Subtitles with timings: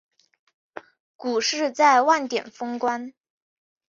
[1.15, 3.13] 股市在万点封关